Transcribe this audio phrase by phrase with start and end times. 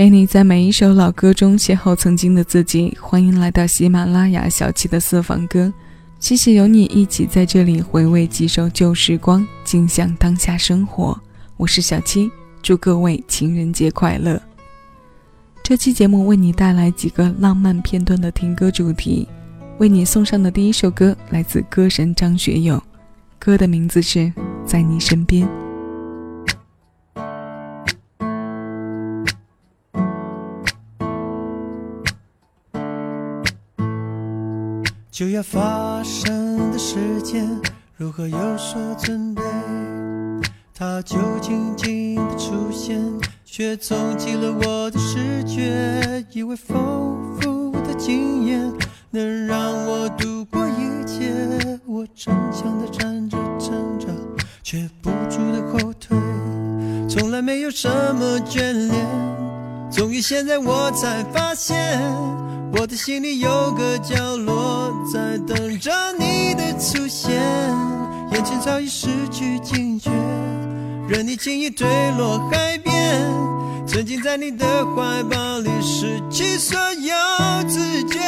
[0.00, 2.96] 陪你在每一首老歌中邂逅曾经的自己。
[2.98, 5.70] 欢迎来到喜马拉雅小七的私房歌，
[6.18, 11.20] 谢谢有你一起在这里回味几首旧时光，尽享当下生活。
[11.58, 12.30] 我是小七，
[12.62, 14.40] 祝各位情人节快乐。
[15.62, 19.28] 这期节目为你带来几个浪漫片段的听歌主题，
[19.76, 22.82] 为你送上的第一首歌来自歌神张学友，
[23.38, 24.18] 歌的名字是
[24.64, 25.46] 《在你身边》。
[35.10, 37.44] 就要发生的时间，
[37.96, 39.42] 如何有所准备？
[40.72, 42.98] 它就静静的出现，
[43.44, 46.24] 却冲击了我的视觉。
[46.30, 48.72] 以为丰富的经验
[49.10, 51.34] 能让我度过一切，
[51.86, 54.06] 我逞强的站着挣扎，
[54.62, 56.16] 却不住的后退。
[57.08, 59.06] 从来没有什么眷恋，
[59.90, 62.00] 终于现在我才发现。
[62.72, 67.40] 我的心里有个角落，在等着你的出现。
[68.32, 70.10] 眼前早已失去警觉，
[71.08, 73.20] 任你轻易坠落海边，
[73.86, 77.14] 沉浸在你的怀抱里，失去所有
[77.68, 78.20] 知觉。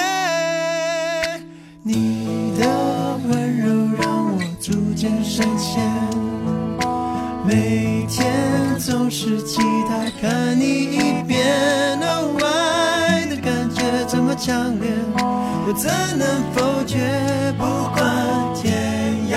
[1.85, 5.81] 你的温柔让我逐渐深陷，
[7.47, 11.92] 每天总是期待看你一遍。
[14.33, 16.97] 么强烈，我怎能否决？
[17.59, 19.37] 不管天涯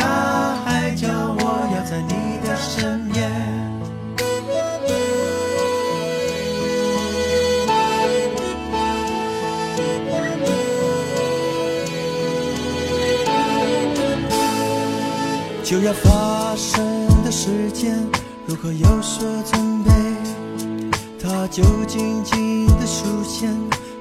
[0.63, 1.43] 海角，我
[1.75, 3.29] 要在你的身边。
[15.61, 16.81] 就要发生
[17.25, 17.93] 的时间，
[18.45, 19.91] 如何有所准备？
[21.21, 23.53] 它就静静的出现。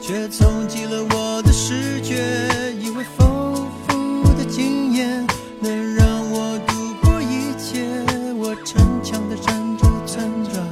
[0.06, 2.14] 却冲击了我的视觉，
[2.78, 5.27] 以为丰富的经验
[5.61, 7.89] 能让我度过一切。
[8.36, 10.62] 我逞强的站着站着，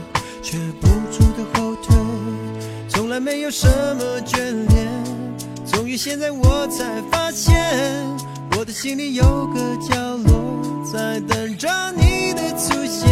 [0.42, 1.96] 却不住的后退。
[2.90, 4.36] 从来没有什么眷
[4.68, 4.86] 恋，
[5.64, 7.56] 终于现在我才发现，
[8.58, 9.96] 我的心里有个角
[10.26, 13.08] 落在等着你的出现。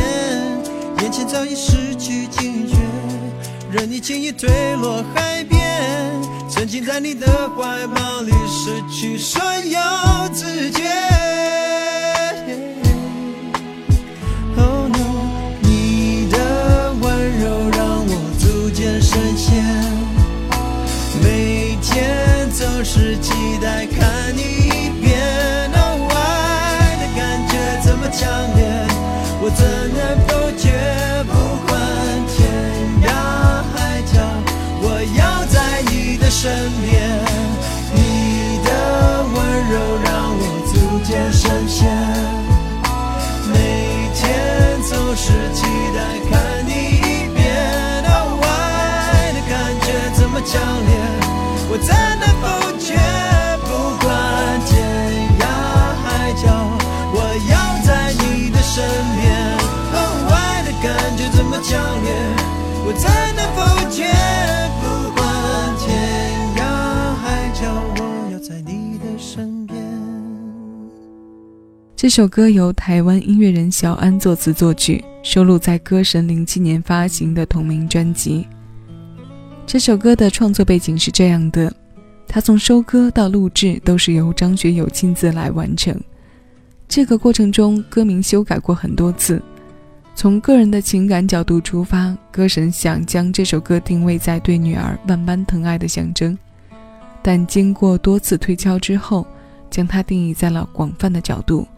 [1.01, 2.77] 眼前早已失去警觉，
[3.73, 5.60] 任你轻易坠落海边。
[6.61, 7.27] 沉浸在你的
[7.57, 9.81] 怀抱里，失去所有
[10.35, 10.83] 知觉。
[14.59, 19.65] Oh no，你的温柔让我逐渐深陷，
[21.23, 23.33] 每天总是期
[23.63, 24.50] 待看你
[36.41, 36.49] 身
[36.81, 36.89] 边。
[37.93, 37.99] 你
[38.65, 38.71] 的
[39.35, 39.37] 温
[39.69, 40.09] 柔让
[40.41, 40.43] 我
[40.73, 40.73] 逐
[41.05, 41.85] 渐深陷，
[43.53, 45.61] 每天总是期
[45.93, 46.01] 待
[46.31, 47.45] 看你一遍。
[48.09, 48.49] 哦，爱
[49.35, 49.53] 的感
[49.83, 50.57] 觉这么强
[50.87, 50.91] 烈，
[51.69, 52.49] 我怎能否
[52.79, 52.97] 决？
[53.69, 53.69] 不
[54.01, 54.09] 管
[54.65, 54.73] 天
[55.41, 55.45] 涯
[56.01, 56.09] 海
[56.41, 56.49] 角，
[57.13, 57.17] 我
[57.51, 57.53] 要
[57.85, 58.81] 在你的身
[59.21, 59.29] 边。
[59.93, 59.95] 哦，
[60.33, 62.09] 爱的感觉这么强烈，
[62.87, 63.05] 我怎
[63.37, 64.09] 能否决？
[64.09, 64.70] 不管
[72.01, 78.49] 这首歌由台湾音乐人小安作词作曲，收录在歌神零七年发行的同名专辑。
[79.67, 81.71] 这首歌的创作背景是这样的：
[82.27, 85.95] 他从收歌到录制都是由张学友亲自来完成。
[86.89, 89.43] 这个过程中，歌名修改过很多次。
[90.15, 96.39] 从个人的情感角度出发，歌神想将这首歌定位在对女儿万般疼爱的象征，
[97.21, 99.27] 但经过多次推敲之后，
[99.71, 101.69] 将它定义在了广泛的角度，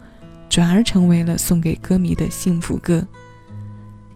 [0.53, 3.03] 转而成为了送给歌迷的幸福歌。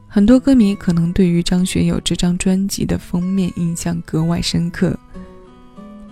[0.08, 4.96] 很多歌迷可能对于张学友这张专辑的封面印象格外深刻，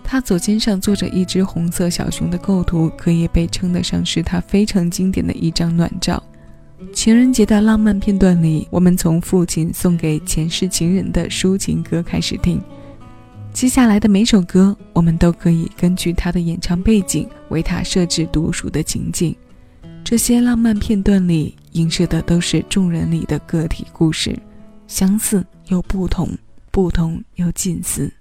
[0.03, 6.23] 他左肩上坐着一只红色小熊的构图，可以被称得上是他非常经典的一张暖照。
[6.91, 12.59] 情人节的浪漫片段里，我们从父亲送给前世情人的抒情歌开始听。
[13.53, 19.35] 接下来的每首歌，我们都可以根据他的演唱背景为他设置独属的情境。
[20.05, 24.37] 这些浪漫片段里映射的都是众人里的个体故事，
[24.85, 26.29] 相似又不同，
[26.69, 28.13] 不同又近似。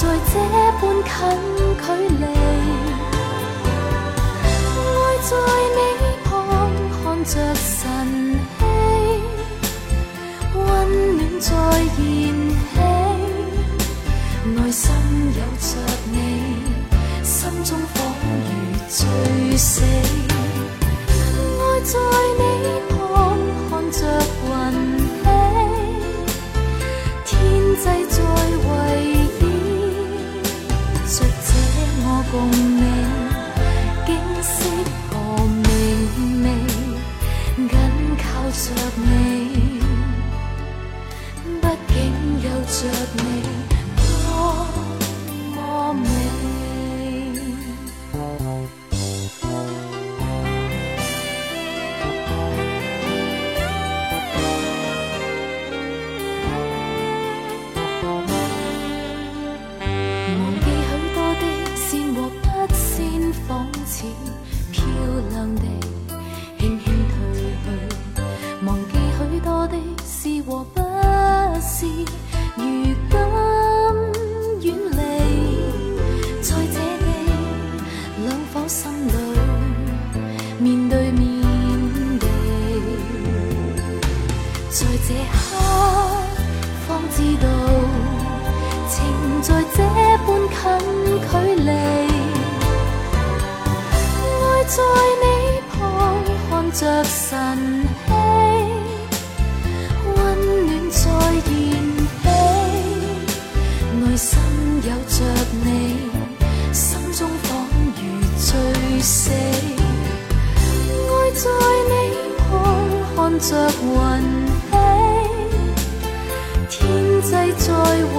[0.00, 0.40] 在这
[0.80, 1.59] 般近
[96.80, 97.36] 着晨
[98.06, 98.10] 曦，
[100.16, 100.16] 温
[100.64, 101.44] 暖在燃
[102.22, 102.24] 起，
[104.00, 104.30] 内心
[104.84, 105.14] 有着
[105.62, 105.68] 你，
[106.72, 106.80] 心
[107.12, 107.48] 中仿
[107.96, 108.00] 如
[108.38, 108.48] 醉
[109.02, 109.30] 死。
[111.10, 111.44] 爱在
[111.90, 111.92] 你
[112.38, 112.48] 旁
[113.14, 113.50] 看着
[113.82, 113.92] 云
[114.70, 114.72] 起，
[116.70, 116.80] 天
[117.20, 117.28] 际
[117.58, 117.68] 在
[118.16, 118.18] 围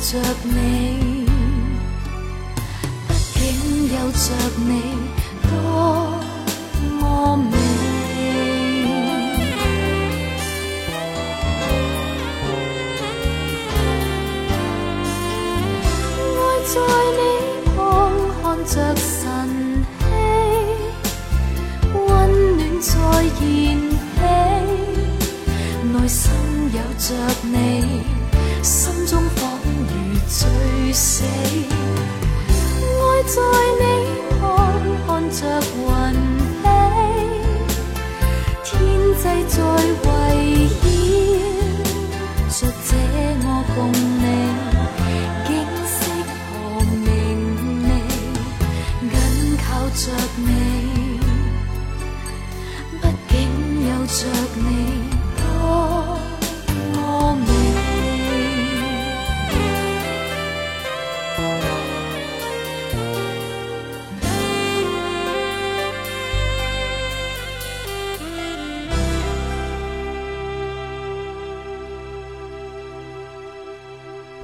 [0.00, 1.26] 着你，
[3.34, 5.17] 毕竟有着你。
[39.46, 40.07] 在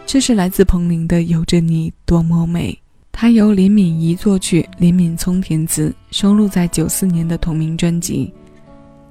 [0.06, 2.72] 这是来自彭羚的《有着你多么美》，
[3.10, 8.32] 它由林敏怡作曲，林敏聪填词，收录在九四年的同名专辑。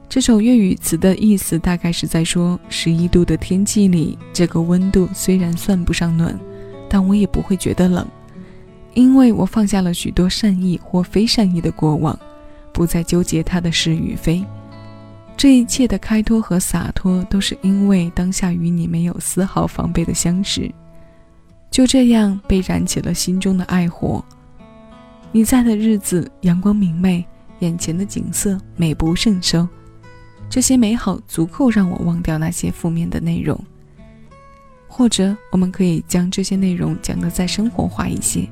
[0.08, 6.40] 这首粤语词的意思大概是在说：十一度的天气里，这个温度虽然算不上暖，
[6.88, 8.08] 但我也不会觉得冷，
[8.94, 12.18] 因为我放下了许多善意或非善意的过往，
[12.72, 14.42] 不再纠结它的是与非。
[15.36, 20.72] 这一切的开脱和洒脱，都是因为当下与你没有丝毫防备的相识。
[21.74, 24.24] 就这样被燃起了心中的爱火。
[25.32, 27.26] 你在的日子阳光明媚，
[27.62, 29.68] 眼前的景色美不胜收，
[30.48, 33.60] 这些美好足够让我忘掉那些负面的内容。
[34.88, 38.48] 或者，我们可以将这些内容讲得再生活化一些，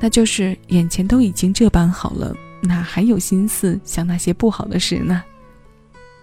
[0.00, 5.22] 那就是眼前都已经这般好了，哪还有心思想那些不好的事呢？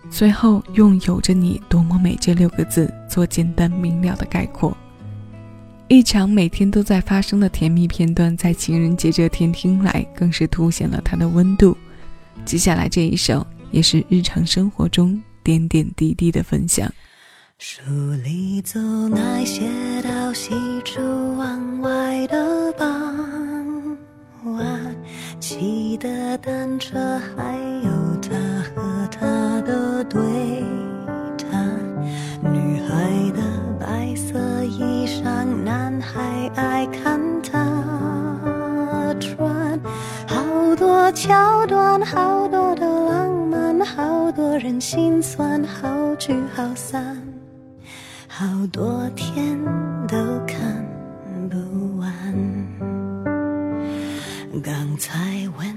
[0.10, 4.76] 最后，用“有着你多么美”这六个字做简单明了的概括。
[5.90, 11.78] 一场每天都在发生的甜蜜片段，在情人节这天听来，更是凸显了它的温度。
[12.44, 16.92] 接下来这一首，也是日常生活中点点滴滴的分享。
[17.58, 17.82] 书
[18.22, 19.62] 里总爱写
[20.04, 20.52] 到喜
[20.84, 21.02] 出
[21.38, 23.98] 望外的傍
[24.44, 24.96] 晚，
[25.40, 27.58] 骑的单车，还
[41.20, 47.18] 桥段，好多的浪漫，好多人心酸，好聚好散。
[48.28, 49.60] 好多天
[50.08, 50.86] 都看
[51.50, 52.08] 不完。
[54.64, 55.77] 刚才问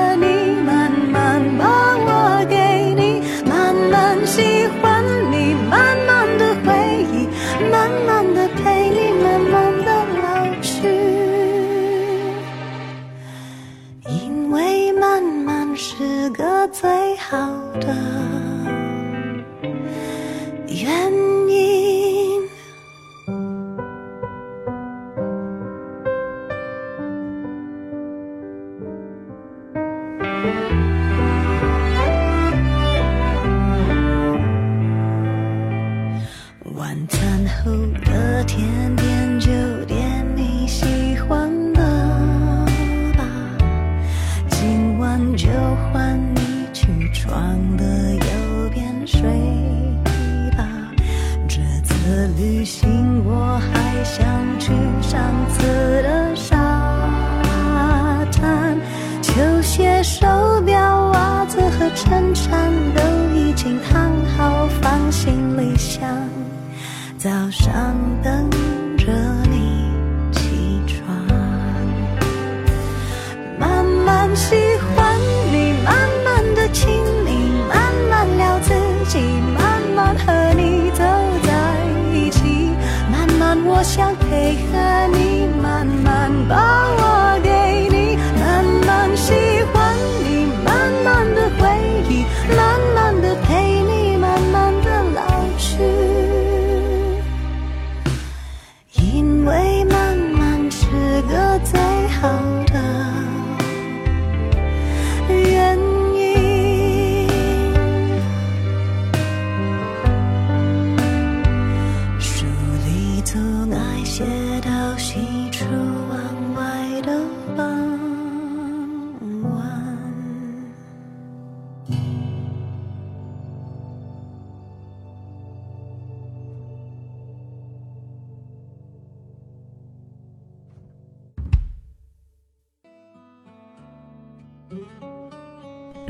[20.73, 21.10] 原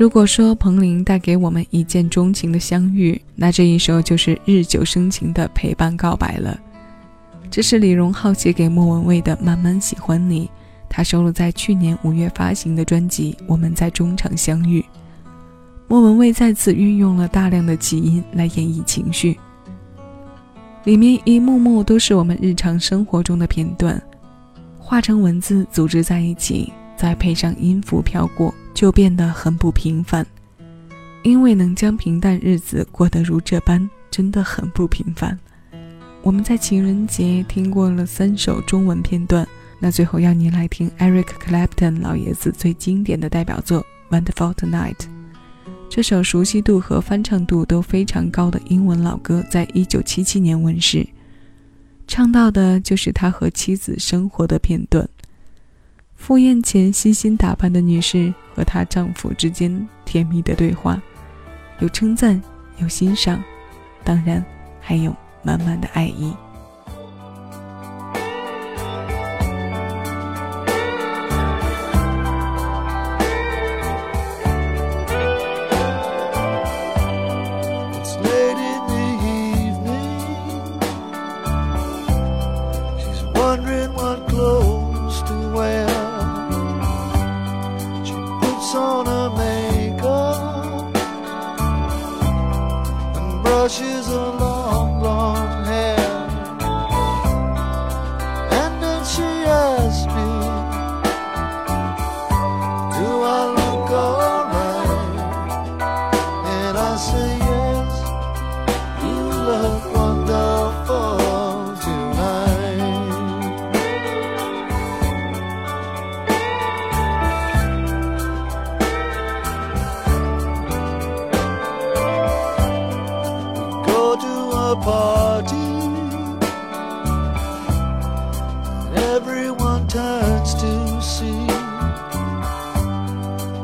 [0.02, 6.58] 如果说彭羚带给我们一见钟情的相遇，那这一首就是日久生情的陪伴告白了。
[7.48, 10.46] 这是李荣浩写给莫文蔚的《慢慢喜欢你》，
[10.88, 14.80] 他收录在去年五月发行的专辑《我们在中场相遇》。
[15.86, 19.38] 莫文蔚再次运用了大量的起音来演绎情绪，
[20.82, 24.02] 里面一幕幕都是我们日常生活中的片段，
[24.80, 26.72] 化成文字组织在一起。
[27.02, 30.24] 再配上音符飘过，就变得很不平凡。
[31.24, 35.36] 因为能将平淡日子过得如这般，真的很不平凡。
[36.22, 39.44] 我们在情人节听过了三首中文片段，
[39.80, 43.84] 那最后要您来听 Eric Clapton 老爷子最经典的代表作
[44.16, 44.94] 《Wonderful Tonight》。
[45.90, 51.04] 这首熟悉度和翻唱度都非常高的英文老歌，在一九七七年问世，
[52.06, 55.08] 唱到的就是他和妻子生活的片段。
[56.22, 61.02] 赴宴前悉心打扮的女士和她丈夫之间甜蜜的对话，
[61.80, 62.40] 有称赞，
[62.78, 63.42] 有欣赏，
[64.04, 64.42] 当然
[64.80, 65.12] 还有
[65.42, 66.32] 满满的爱意。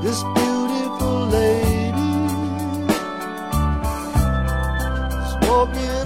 [0.09, 1.93] this beautiful lady
[5.35, 5.98] smoking.